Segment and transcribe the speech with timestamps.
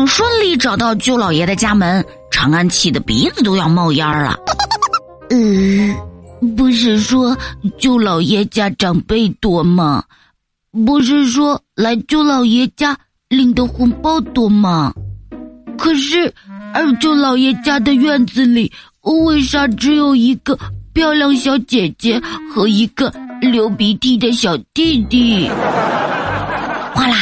[0.00, 4.34] 等顺利找到舅老爷的家门，长安气得鼻子都要冒烟了。
[5.28, 7.36] 呃，不是说
[7.78, 10.02] 舅老爷家长辈多吗？
[10.86, 12.96] 不是说来舅老爷家
[13.28, 14.90] 领的红包多吗？
[15.76, 16.32] 可是
[16.72, 18.72] 二舅老爷家的院子里，
[19.02, 20.58] 为啥只有一个
[20.94, 22.18] 漂亮小姐姐
[22.50, 23.12] 和一个
[23.42, 25.46] 流鼻涕的小弟弟？
[26.94, 27.16] 哗啦，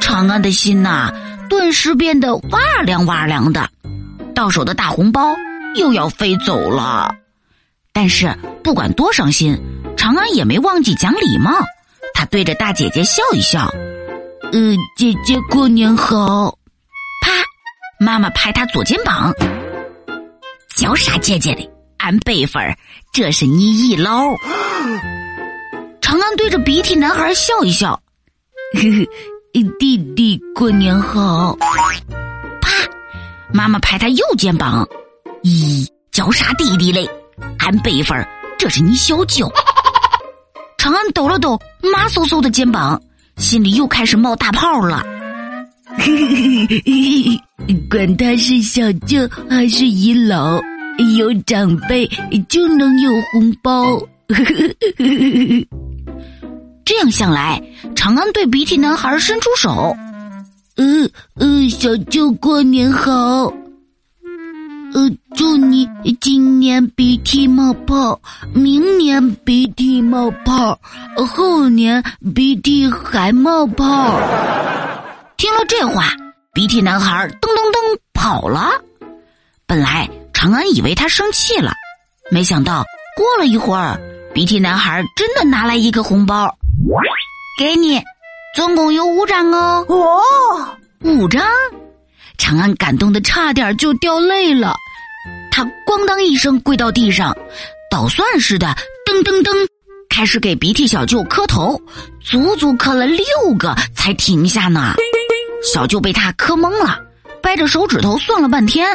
[0.00, 1.14] 长安的心呐！
[1.56, 3.70] 顿时变得哇凉哇凉的，
[4.34, 5.36] 到手的大红包
[5.76, 7.14] 又要飞走了。
[7.92, 9.56] 但是不管多伤心，
[9.96, 11.52] 长安也没忘记讲礼貌。
[12.12, 13.72] 他对着大姐姐笑一笑
[14.52, 16.58] ：“嗯，姐姐过年好。”
[17.22, 17.30] 啪，
[18.04, 19.32] 妈妈拍他左肩膀
[20.74, 21.70] ：“叫啥姐姐的？
[21.98, 22.60] 按辈分，
[23.12, 24.36] 这是你姨姥。”
[26.02, 28.02] 长安对着鼻涕男孩笑一笑
[28.74, 29.06] ：“呵呵。”
[29.78, 29.96] 弟
[30.54, 31.56] 过年好！
[32.60, 32.70] 啪，
[33.52, 34.86] 妈妈拍他右肩膀。
[35.42, 37.08] 咦，叫啥弟弟嘞？
[37.58, 38.26] 按辈分，
[38.58, 39.50] 这是你小舅。
[40.78, 41.58] 长安抖了抖
[41.92, 43.00] 麻嗖嗖的肩膀，
[43.38, 45.04] 心里又开始冒大泡了。
[47.90, 50.60] 管他是小舅还是姨姥，
[51.16, 52.06] 有长辈
[52.48, 54.00] 就能有红包。
[56.84, 57.62] 这样想来，
[57.94, 59.96] 长安对鼻涕男孩伸出手，
[60.76, 63.12] 嗯嗯，小舅过年好，
[64.92, 65.88] 呃，祝你
[66.20, 68.20] 今年鼻涕冒泡，
[68.52, 70.80] 明年鼻涕冒泡，
[71.28, 72.02] 后年
[72.34, 74.18] 鼻涕还冒泡。
[75.36, 76.12] 听了这话，
[76.52, 78.70] 鼻涕男孩噔噔噔跑了。
[79.66, 81.72] 本来长安以为他生气了，
[82.32, 82.84] 没想到
[83.16, 84.00] 过了一会儿，
[84.34, 86.52] 鼻涕男孩真的拿来一个红包。
[87.58, 88.02] 给你，
[88.54, 89.84] 总共有五张哦。
[89.88, 91.44] 哦，五张，
[92.38, 94.74] 长安感动的差点就掉泪了。
[95.50, 97.36] 他咣当一声跪到地上，
[97.90, 98.68] 捣蒜似的
[99.06, 99.68] 噔噔噔，
[100.08, 101.80] 开始给鼻涕小舅磕头，
[102.20, 103.26] 足足磕了六
[103.58, 104.94] 个才停下呢。
[105.62, 107.00] 小舅被他磕懵了，
[107.42, 108.86] 掰着手指头算了半天。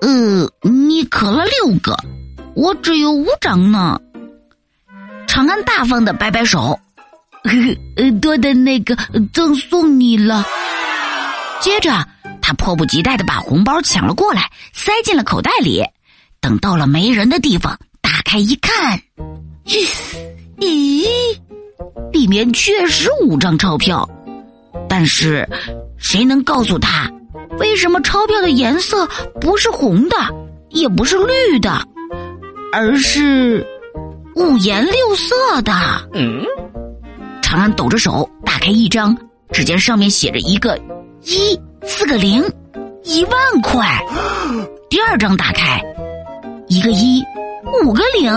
[0.00, 1.96] 呃，你磕了六个，
[2.54, 3.98] 我只有五张呢。
[5.26, 6.78] 长安大方的摆摆手，
[8.20, 8.96] 多的那个
[9.32, 10.44] 赠送你了。
[11.60, 12.06] 接着，
[12.40, 15.82] 他迫不及待的把红包抢了过来，塞进了口袋里。
[16.40, 19.00] 等到了没人的地方，打开一看，
[19.66, 21.06] 咦，
[22.12, 24.08] 里面确实五张钞票。
[24.88, 25.48] 但是，
[25.96, 27.10] 谁能告诉他，
[27.58, 29.06] 为什么钞票的颜色
[29.40, 30.16] 不是红的，
[30.70, 31.86] 也不是绿的，
[32.72, 33.66] 而是？
[34.36, 35.72] 五颜六色的，
[36.14, 36.44] 嗯，
[37.50, 39.16] 长安抖着手打开一张，
[39.52, 40.78] 只见上面写着一个
[41.22, 42.44] 一四个零，
[43.04, 43.32] 一万
[43.62, 43.88] 块。
[44.90, 45.82] 第二张打开，
[46.66, 47.24] 一个一
[47.82, 48.30] 五个零，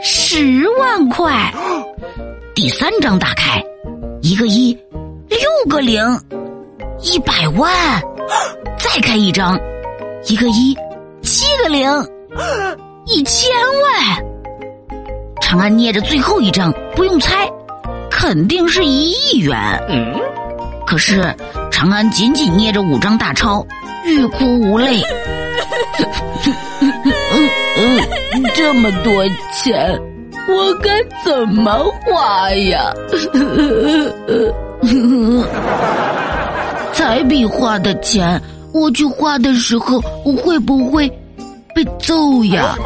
[0.00, 1.52] 十万块。
[2.54, 3.60] 第三张打开，
[4.22, 4.72] 一个一
[5.28, 6.00] 六个零，
[7.02, 8.00] 一百万。
[8.78, 9.58] 再开一张，
[10.28, 10.72] 一个一
[11.20, 11.90] 七个零，
[13.06, 13.50] 一千
[13.82, 14.24] 万。
[15.40, 17.50] 长安捏着最后一张，不用猜，
[18.24, 19.54] 肯定是一亿元。
[19.86, 20.14] 嗯，
[20.86, 21.22] 可是
[21.70, 23.62] 长安紧紧捏着五张大钞，
[24.06, 25.02] 欲哭无泪。
[26.80, 26.90] 嗯
[27.76, 28.00] 嗯，
[28.54, 30.00] 这么多钱，
[30.48, 30.90] 我该
[31.22, 32.90] 怎么花呀？
[36.94, 38.40] 彩笔画的钱，
[38.72, 40.00] 我去画的时候，
[40.42, 41.06] 会不会
[41.74, 42.74] 被揍呀？